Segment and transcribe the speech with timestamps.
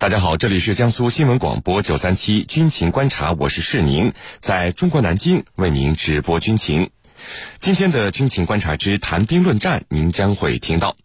[0.00, 6.90] 大家好，这里是江苏新闻广播九三七军情观察，我是世宁，在中国南京为您直播军情。
[7.58, 10.96] 今天的军情观察之谈兵论战，您将会听到：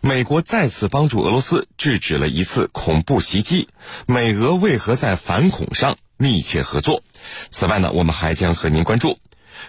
[0.00, 3.68] 美国再次帮助俄罗斯制止了一次恐怖袭击，
[4.06, 7.02] 美俄为何在反恐上密切合作？
[7.50, 9.18] 此外呢，我们还将和您关注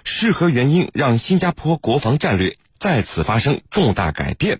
[0.03, 4.59] 是何原因让新加坡国防战略再次发生重大改变？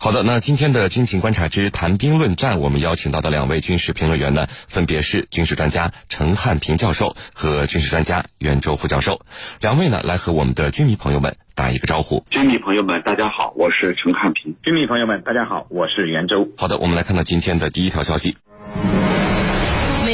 [0.00, 9.22] 好的，那今天的军情观察之谈兵论战，我们邀请到的两位军事评论员呢，分别是军事专家陈汉平教授和军事专家袁周副教授。
[9.60, 12.24] 两位呢，来和我们的军迷朋友们打一个招呼。
[12.30, 14.54] 军迷朋友们，大家好，我是陈汉平。
[14.62, 16.48] 军迷朋友们，大家好，我是袁周。
[16.56, 18.36] 好的，我们来看到今天的第一条消息。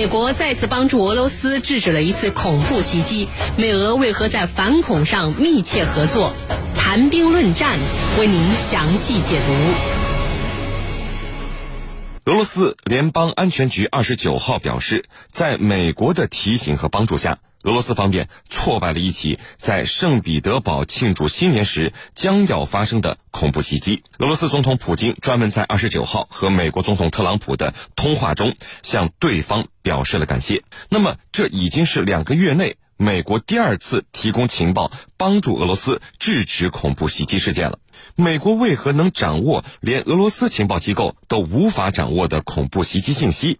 [0.05, 6.35] 美国再次帮助俄罗斯制止了一次恐怖袭击，美俄为何在反恐上密切合作？
[6.75, 7.79] 谈兵论战，
[8.21, 8.39] 为您
[8.71, 9.55] 详细解读。
[12.31, 24.05] 俄罗斯联邦安全局二十九号表示，在美国的提醒和帮助下，俄罗斯方面挫败了一起在圣彼得堡庆祝新年时将要发生的恐怖袭击。
[24.19, 30.63] 俄罗斯总统普京专门在二十九号和美国总统特朗普的通话中向对方表示了感谢。
[30.91, 32.77] 那么，这已经是两个月内。
[32.97, 37.81] 美国第二次提供情报，帮助俄罗斯制止恐怖袭击事件了。
[38.15, 43.59] 美国为何能掌握连俄罗斯情报机构都无法掌握的恐怖袭击信息？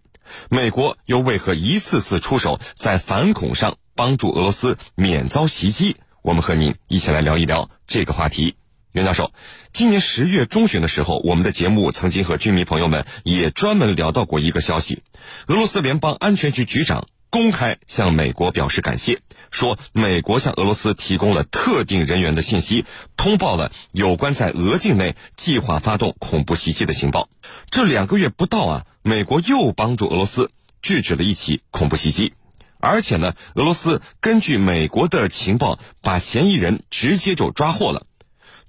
[0.49, 5.95] 美国又为何一次次出手在反恐上帮助俄罗斯免遭袭击？
[6.21, 8.55] 我们和您一起来聊一聊这个话题。
[8.91, 9.31] 袁教授，
[9.73, 15.01] 今年十月中旬的时候，我们的节目曾经和军迷朋友们也专门聊到过一个消息：
[15.47, 17.07] 俄罗斯联邦安全局局长。
[17.31, 19.19] 公开向美国表示感谢，
[19.51, 22.85] 说美国向俄罗斯提供了特定人员的信息，
[23.17, 27.27] 通报了有关在俄境内计划发动恐怖袭击的情报。
[27.69, 30.51] 这两个月不到啊，美国又帮助俄罗斯
[30.81, 32.35] 制止了一起恐怖袭击，
[32.85, 38.05] 而且呢，俄罗斯根据美国的情报，把嫌疑人直接就抓获了。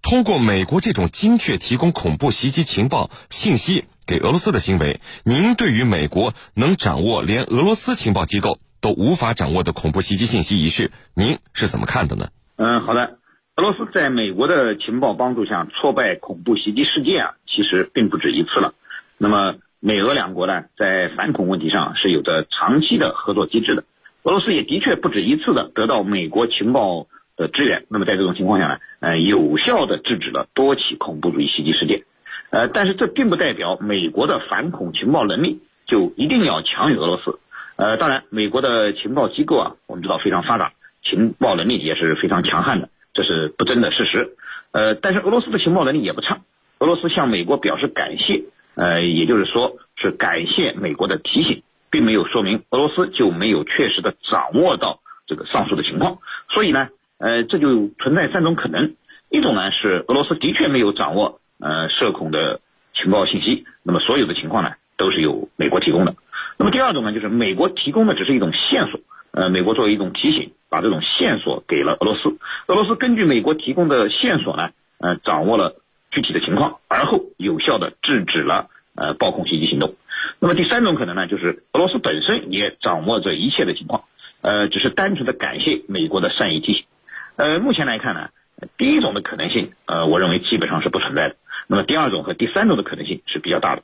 [0.03, 3.85] 通过美国这种精确提供恐怖袭击情报信息。
[4.07, 12.29] 给俄罗斯的行为，您对于美国能掌握连俄罗斯情报机构都无法掌握的恐怖袭击信息一事，您是怎么看的呢？
[12.55, 13.19] 嗯，好的。
[13.57, 18.75] 俄罗斯在美国的情报帮助下挫败恐怖袭击事件啊，其实并不止一次了。
[19.19, 23.83] 那么，美俄两国呢，在反恐问题上是有着长期的合作机制的。
[24.27, 27.07] 俄罗斯也的确不止一次的得到美国情报
[27.37, 27.85] 的支援。
[27.89, 32.03] 那么，在这种情况下呢，呃，有效的制止了多起恐怖主义袭击事件。
[32.51, 37.39] 呃，但是这并不代表美国的反恐情报能力就一定要强于俄罗斯。
[37.77, 40.73] 呃，当然，美国的情报机构啊，我们知道非常发达，
[41.05, 44.35] 情报能力也是非常强悍的，这是不争的事实。
[44.73, 46.41] 呃，但是俄罗斯的情报能力也不差。
[46.81, 48.43] 俄罗斯向美国表示感谢，
[48.75, 56.19] 呃，也就是说是感谢美国的提醒，并没有说明俄罗斯就没有确实的掌握到这个上述的情况。
[56.51, 56.89] 所以呢，
[57.19, 58.95] 呃，这就存在三种可能：
[59.31, 61.41] 一种呢是俄罗斯的确没有掌握。
[61.59, 62.61] 呃，涉恐的
[62.93, 66.15] 情报信息，那么所有的情况呢，都是由美国提供的。
[66.59, 72.37] 那么第二种呢，就是美国提供的只是一种线索，呃，美国作为一种提醒，把这种线索给了俄罗斯。
[72.67, 74.69] 俄罗斯根据美国提供的线索呢，
[74.99, 75.77] 呃，掌握了
[76.11, 79.95] 具体的情况，而后有效的制止了呃暴恐袭击行动。
[80.39, 84.05] 那么第三种可能呢，就是俄罗斯本身也掌握着一切的情况，
[84.43, 86.85] 呃，只是单纯的感谢美国的善意提醒。
[87.37, 88.29] 呃，目前来看呢，
[88.77, 91.37] 第一种的可能性，呃，我认为基本上是不存在的。
[91.69, 93.83] 那么第二种和第三种的可能性是比较大的。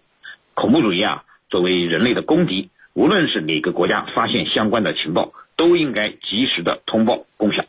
[0.54, 7.64] 恐怖主义啊，作为人类的公敌，无论是哪个国家发现相关的情报，都应该及时的通报共享。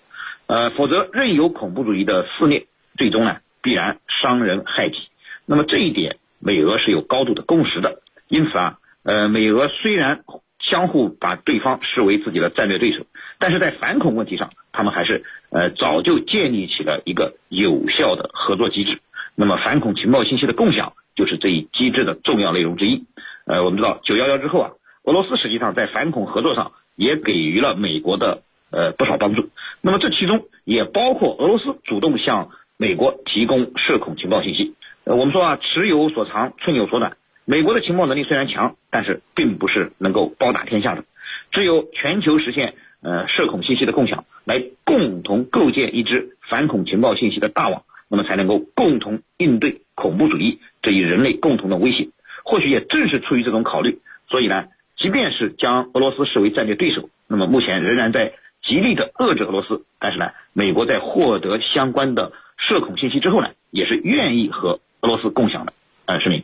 [0.47, 2.65] 呃，否则任由恐怖主义的肆虐，
[2.97, 4.97] 最终呢必然伤人害己。
[5.45, 8.01] 那么这一点，美俄是有高度的共识的。
[8.33, 10.23] 因此啊，呃，美俄虽然
[10.57, 13.05] 相互把对方视为自己的战略对手，
[13.37, 18.97] 但是在反恐问题上，他们还是呃早就建立起了一个有效的合作机制。
[19.35, 23.03] 那么反恐情报信息的共享就是这一机制的重要内容之一。
[23.45, 24.71] 呃，我们知道九幺幺之后啊，
[25.03, 28.41] 俄罗斯实际上在反恐合作上也给予了美国的
[28.71, 29.49] 呃不少帮助。
[29.81, 34.73] 那么这其中也包括俄罗斯主动向美国提供涉恐情报信息。
[35.05, 37.15] 呃，我们说啊，尺有所长，寸有所短。
[37.45, 41.03] 美国的情报能力虽然强，但是并不是能够包打天下的。
[41.51, 52.09] 只有全球实现呃涉恐信息的共享，来共同构建一支反恐情报信息的大网，那么才能够共同应对恐怖主义这一人类共同的威胁。
[52.45, 53.99] 或许也正是出于这种考虑，
[54.29, 54.65] 所以呢，
[54.97, 59.83] 即便是将俄罗斯视为战略对手，那么目前仍然在极力的遏制俄罗斯。
[59.99, 65.73] 但是呢，美国在获得相关的涉恐信息之后呢，也是愿意和俄罗斯共享的。
[66.05, 66.43] 呃，市民，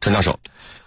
[0.00, 0.38] 陈教授，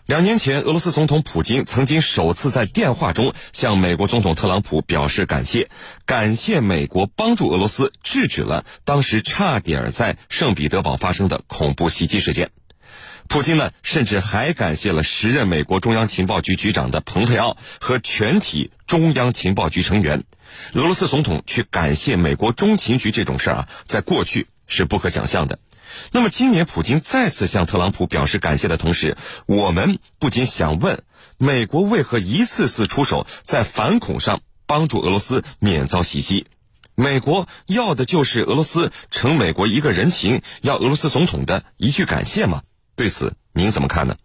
[0.05, 5.69] 两年前俄罗斯总统普京曾经首次在电话中向美国总统特朗普表示感谢，
[6.05, 12.51] 感谢美国帮助俄罗斯制止了当时差点在圣彼得堡发生的恐怖袭击事件。
[13.27, 20.23] 普京呢，甚至还感谢了时任美国中央情报局局长的蓬佩奥和全体中央情报局成员。
[20.73, 25.59] 俄罗斯总统去感谢美国中情局这种事儿啊，在过去是不可想象的。
[26.11, 29.17] 那么今年普京再次向特朗普表示感谢的同时，
[29.47, 31.03] 我们不仅想问，
[31.37, 36.47] 美国为何一次次出手在反恐上帮助俄罗斯免遭袭击？
[36.95, 42.63] 美国要的就是俄罗斯承美国一个人情，要俄罗斯总统的一句感谢吗？
[42.95, 44.15] 对此您怎么看呢？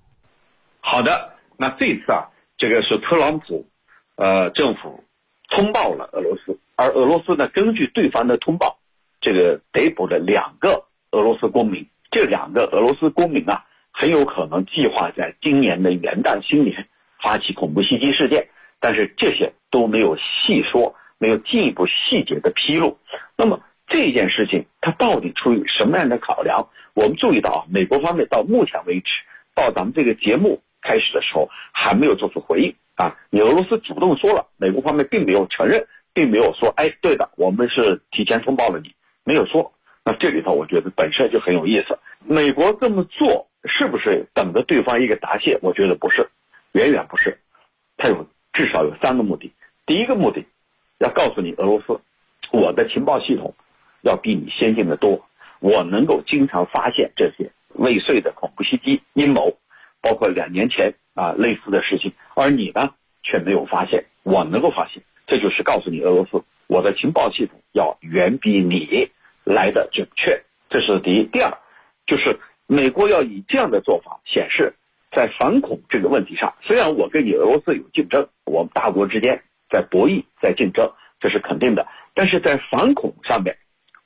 [0.81, 3.69] 好的，那这次啊，这个是特朗普，
[4.17, 5.05] 呃，政府
[5.51, 8.79] 通报了俄罗斯，而俄罗斯呢，根据对方的通报，
[9.21, 11.87] 这个逮捕了两个俄罗斯公民。
[12.11, 16.87] 这两个俄罗斯公民啊，很有可能计划在今年的元旦新年
[17.23, 18.49] 发起恐怖袭击事件，
[18.81, 22.99] 但是这些都没有细说，没有进一步细节的披露。
[23.35, 26.69] 那么这件事情，它到底出于什么样的考量？
[26.93, 29.07] 我们注意到啊，美国方面到目前为止，
[29.55, 33.17] 到咱们这个节目开始的时候，还没有做出回应啊。
[33.31, 38.93] 你俄罗斯主动说了，美国方面并没有承认，并没有说，哎，对的，我们是提前通报了你，
[39.25, 39.73] 没有说。
[40.05, 41.99] 那这里头我觉得本身就很有意思。
[42.25, 45.59] 美国这么做是不是等着对方一个答谢？
[45.63, 46.29] 我觉得不是，
[46.73, 47.39] 远远不是。
[47.97, 49.53] 它有至少有三个目的。
[49.87, 50.45] 第一个目的，
[50.99, 52.01] 要告诉你俄罗斯，
[52.51, 53.55] 我的情报系统
[54.03, 55.25] 要比你先进的多。
[55.61, 59.57] 我能够经常发现这些未遂的恐怖袭击阴谋，
[60.01, 69.11] 包括两年前啊类似的事情，而你呢却没有发现，我能够发现，这就是告诉你俄罗斯，我的情报系统要远比你
[69.45, 71.25] 来的准确，这是第一。
[71.25, 71.59] 第二，
[72.07, 74.75] 就是美国要以这样的做法显示，
[75.11, 83.57] 在反恐这个问题上，虽然我跟你俄罗斯有竞争，我们大国之间在博弈在竞争，这是肯定的，但是在反恐上面，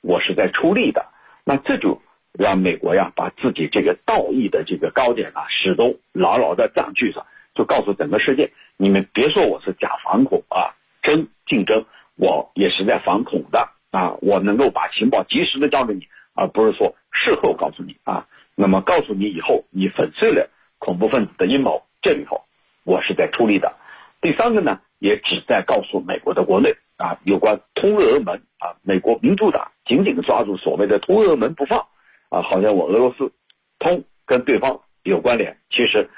[0.01, 1.05] 我是在出力的。
[1.45, 2.01] 那这就
[2.33, 7.25] 让美国呀，把自己这个道义的这个高点啊，始终牢牢的占据着，
[7.55, 11.85] 就告诉整个世界，你们别说我是假反恐啊，真竞争，
[12.17, 18.27] 我也是在反恐的啊，我能够把情报及时的交给你，而不是说事后告诉你啊。
[18.53, 22.43] 那么告诉你以后，你粉碎了恐怖分子的阴谋，这里头
[22.83, 23.73] 我是在出力的。
[24.21, 29.71] 第三个呢，也只在告诉美国的国内啊，有关通俄门啊，美国民主党。
[29.87, 31.87] 紧紧抓住所谓的通俄门不放，
[32.29, 33.31] 啊，好像我俄罗斯
[33.79, 35.57] 通跟对方有关联。
[35.71, 36.09] 其实，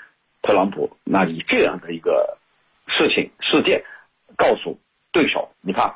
[0.41, 2.37] 特朗普那以这样的一个
[2.87, 3.85] 事情事件，
[4.35, 4.79] 告诉
[5.13, 5.95] 对手，你看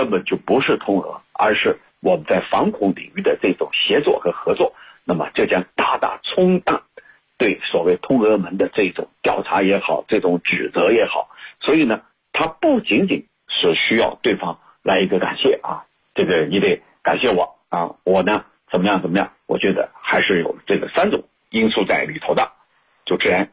[0.00, 4.72] 根本就不是通俄，而是我们在防恐领域的这种协作和合作。
[5.04, 6.80] 那么这将大大冲淡
[7.36, 11.28] 对所谓通俄门的这种调查也好，这种指责也好。
[11.60, 12.00] 所以呢，
[12.32, 16.80] 他不仅仅是需要对方来一个感谢啊，这个你得。
[17.02, 19.32] 感谢我啊，我呢怎么样怎么样？
[19.44, 22.52] 我觉得还是有这个三种因素在里头的。
[23.04, 23.50] 主持人，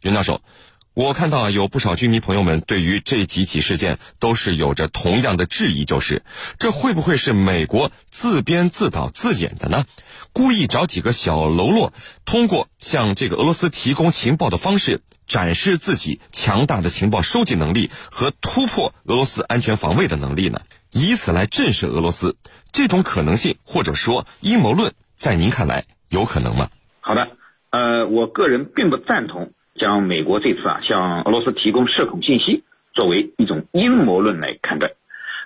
[0.00, 0.40] 袁教授，
[0.94, 6.22] 我看到有不少居民朋友们对于这几起事件都是有着同样的质疑，就是
[6.58, 9.84] 这会不会是美国自编自导自演的呢？
[10.32, 11.92] 故意找几个小喽啰，
[12.24, 20.60] 通过向这个俄罗斯提供情报的方式，展示自己强大的情报收集能力和突破俄罗斯安全防卫的能力呢？
[20.90, 22.36] 以此来震慑俄罗斯，
[22.72, 26.68] 这种可能性或者说阴谋论，在您看来有可能吗？
[27.00, 27.28] 好的，
[27.70, 34.92] 呃，我个人并不赞同将美国这次啊向俄罗斯提供涉恐信息作为一种阴谋论来看待。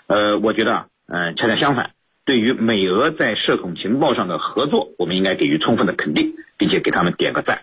[0.08, 1.92] 呃，我觉得啊，嗯，恰恰相反，
[2.26, 7.62] 对于美俄在涉恐情报上的合作，我们应该给予充分的肯定，并且给他们点个赞。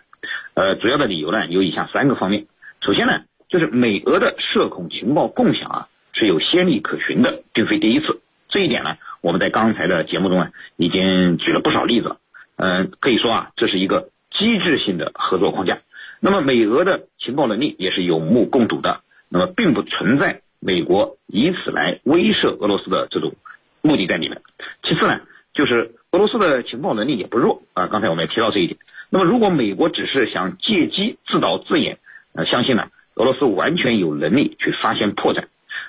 [0.56, 2.48] 呃，主要的理由呢有以下三个方面。
[2.82, 5.88] 首先呢，就是美俄的涉恐情报共享啊。
[6.14, 8.20] 是有先例可循的，并非第一次。
[8.50, 12.18] 这一点呢，我们在刚才的节目中啊，已经举了不少例子。
[12.58, 15.80] 嗯，可以说啊，这是一个机制性的合作框架。
[16.24, 19.02] 那么，美俄的情报能力也是有目共睹的。
[19.28, 23.34] 那么，并不存在美国以此来威慑俄罗斯的这种
[23.82, 24.40] 目的在里面。
[24.84, 25.22] 其次呢，
[25.56, 27.88] 就是俄罗斯的情报能力也不弱啊。
[27.88, 28.78] 刚才我们也提到这一点。
[29.10, 31.98] 那么，如果美国只是想借机自导自演，
[32.34, 35.46] 呃，相信呢，俄罗斯完全有能力去发现破绽。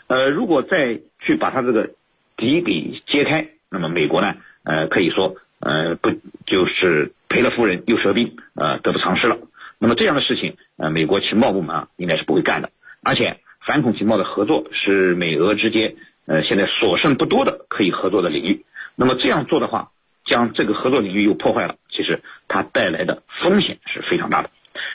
[0.06, 1.90] 呃，如果再去把它这个
[2.38, 4.34] 底给揭开，那么美国呢，
[4.64, 6.10] 呃，可以说呃不
[6.46, 9.36] 就是赔了夫人又折兵，呃，得不偿失了。
[9.82, 12.70] 那么这样的事情，呃，美国情报部门啊应该是不会干的。
[13.02, 18.64] 而且反恐情报的合作是美俄之间呃现在所剩不多的可以合作的领域。
[18.94, 19.90] 那么这样做的话，
[20.24, 24.50] 将这个合作领域又破坏了，其实它带来的风险是非常大的。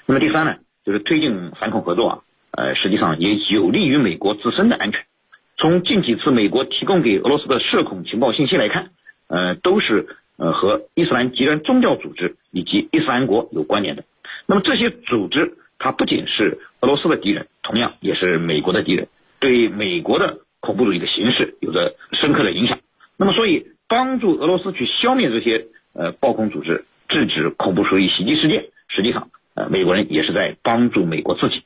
[0.06, 2.20] 那么第三呢，就是推进反恐合作啊，
[2.52, 5.04] 呃，实际上也有利于美国自身的安全。
[5.58, 8.92] 从近几次美国提供给俄罗斯的涉恐情报信息来看，
[9.28, 14.06] 呃，都是呃和伊斯兰极端宗教组织以及伊斯兰国有关联的。
[14.48, 19.08] 那么这些组织，它不仅是俄罗斯的敌人，同样也是美国的敌人，
[19.40, 22.80] 对美国的恐怖主义的形式有着深刻的影响。
[23.18, 31.64] 那么，所以帮助俄罗斯去消灭这些呃暴恐组织，制止恐怖主义袭击事件，实际上呃美国人也是在帮助美国自己。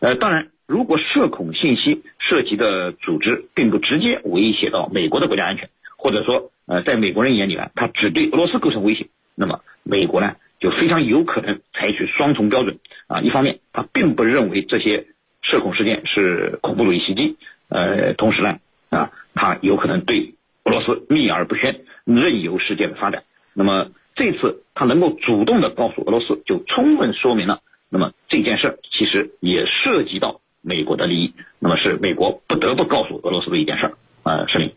[0.00, 0.48] 呃，当然。
[0.66, 13.20] 如果涉恐信息涉及的组织并不直接威胁到美国的国家安全，或者说，呃，在美国人眼里呢，它只对俄罗斯构成威胁，那么美国呢就非常有可能采取双重标准啊。
[13.20, 15.06] 一方面，他并不认为这些
[15.42, 17.36] 涉恐事件是恐怖主义袭击，
[17.68, 20.32] 呃，同时呢，啊，他有可能对
[20.64, 23.24] 俄罗斯秘而不宣，任由事件的发展。
[23.52, 30.40] 那么这次他能够主动的告诉俄罗斯，就充分说明了，那么这件事儿其实也涉及到。
[30.66, 33.92] 美国的利益，那么是美国不得不告诉俄罗斯的一件事儿。
[34.22, 34.72] 呃，声明，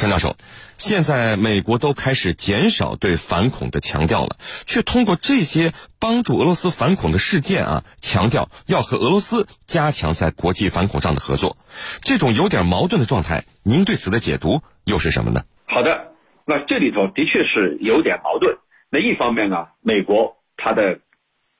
[0.00, 0.36] 陈教授，
[0.78, 11.58] 现在美国都开始减少对反恐的强调了，却通过这些帮助俄罗斯反恐的事件啊，强调要和俄罗斯加强在国际反恐上的合作。
[12.00, 15.42] 这种有点矛盾的状态，您对此的解读又是什么呢？
[15.66, 16.12] 好的，
[16.46, 18.56] 那这里头的确是有点矛盾。
[18.88, 21.00] 那一方面呢，美国它的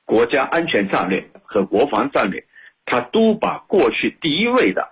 [0.05, 2.47] 国家安全战略和国防战略。
[2.83, 4.89] 它都把过去第一位的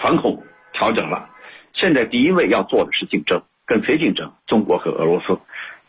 [0.00, 1.29] 反恐调整了，
[1.74, 4.32] 现在第一位要做的是竞争，跟谁竞争？
[4.46, 5.38] 中国和俄罗斯，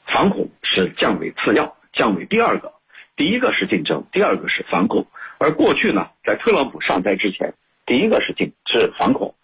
[0.06, 2.74] 反恐是降为次要，降为第二个，
[3.16, 5.08] 第一个是竞争，第二个是反恐。
[5.38, 7.54] 而过去呢，在特朗普上台之前，
[7.86, 9.36] 第一个是竞是反恐，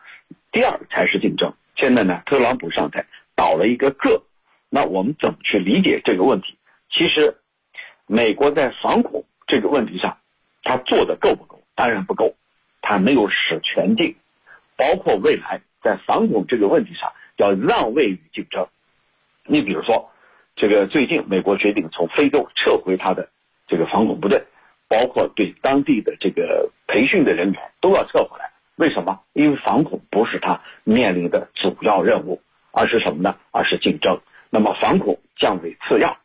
[0.52, 1.54] 第二才是竞争。
[1.76, 4.24] 现在呢，特朗普上台倒了一个个，
[4.70, 6.58] 那我们怎么去理解这个问题？
[6.90, 7.38] 其实，
[8.06, 10.18] 美国在反恐这个问题上，
[10.64, 11.62] 他做的够不够？
[11.76, 12.36] 当然不够，
[12.82, 14.16] 他没有使全劲，
[14.76, 18.68] 包括未来在反恐这个问题上要让位于竞争。
[19.46, 20.12] 你比如说，
[20.56, 23.30] 这个最近美国决定从非洲撤回他的
[23.68, 24.44] 这个反恐部队，
[24.88, 28.52] 包括对当地的这个培训的人员都要撤回来。
[28.76, 29.22] 为什么？
[29.34, 32.42] 因为反恐不是他面临的主要任务，
[32.72, 33.36] 而是什么呢？
[33.52, 34.20] 而是竞争。
[34.50, 36.18] 那么反恐降为次要。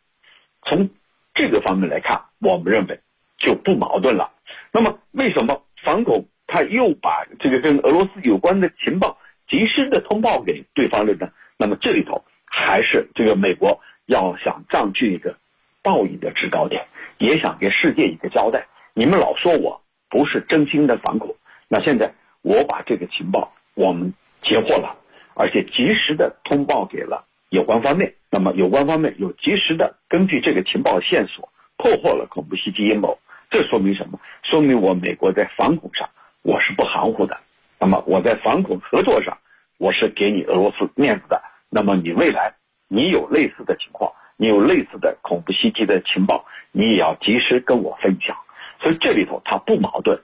[0.65, 0.91] 从
[1.35, 3.01] 这个方面来看，我们认为
[3.39, 4.33] 就不矛盾了。
[4.71, 9.19] 那么，为什么反恐他又把这个跟俄罗斯有关的情报
[9.53, 11.31] 及时的通报给对方的呢？
[11.59, 15.37] 那么这里头还是这个美国要想占据一个
[15.83, 16.87] 报应的制高点，
[17.19, 18.65] 也想给世界一个交代。
[18.95, 21.37] 你们老说我不是真心的反恐，
[21.69, 24.97] 那现在我把这个情报我们截获了，
[25.35, 33.19] 而且及时的通报给了有关方面，那么有关方面有及时的根据这个情报线索破获了恐怖袭击阴谋。
[33.51, 34.19] 这说明什么？
[34.45, 36.09] 说明我美国在反恐上
[36.41, 37.37] 我是不含糊的。
[37.79, 39.37] 那么我在反恐合作上，
[39.83, 41.43] 我是给你俄罗斯面子的。
[41.69, 42.55] 那么你未来
[42.87, 48.37] 你有类似的情况，你有类似的恐怖袭击的情报，你也要及时跟我分享。
[48.81, 50.21] 所以这里头它不矛盾。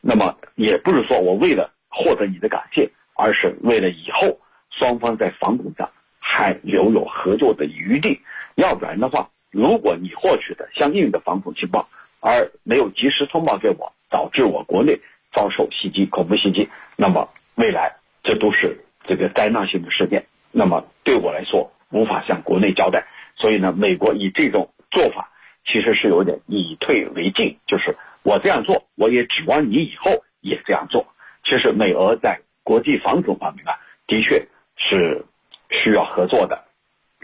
[0.00, 8.20] 那么也不是说我为了获得你的感谢，而是为了以后双方在反恐上还留有合作的余地。
[8.56, 14.98] 要不然的话，如果你获取的相应的反恐情报，而没有及时通报给我，导致我国内
[15.32, 16.68] 遭受袭击、恐怖袭击。
[16.96, 17.94] 那么未来
[18.24, 20.26] 这都是这个灾难性的事件。
[20.52, 23.06] 那么对我来说，无法向国内交代。
[23.36, 25.30] 所以呢，美国以这种做法，
[25.66, 31.06] 其实是有点以退为进，就是我这样做，我也指望你以后也这样做。
[31.44, 33.72] 其实美俄在国际防恐方面呢，
[34.06, 34.46] 的确
[34.76, 35.24] 是
[35.70, 36.64] 需要合作的。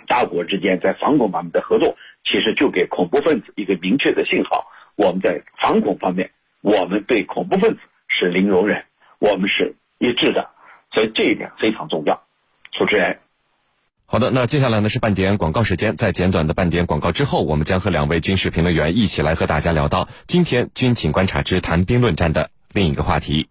[0.07, 4.67] 大国之间在防恐方面的合作，其实就给恐怖分子一个明确的信号。
[4.97, 8.85] 我们在反恐方面，我们对恐怖分子是零容忍，
[9.19, 10.51] 我们是一致的，
[10.93, 12.23] 所以这一点非常重要。
[12.73, 13.19] 主持人，
[14.07, 23.49] 好的，那接下来呢是半点广告时间，在简短的半点广告之后，我们将和两位军事评论员一起来和大家聊到今天军情观察之谈兵论战的另一个话题。